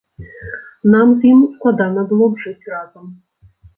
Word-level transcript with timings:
Нам 0.93 1.11
з 1.19 1.29
ім 1.31 1.39
складана 1.57 2.07
было 2.13 2.31
б 2.33 2.43
жыць 2.47 2.67
разам. 2.75 3.05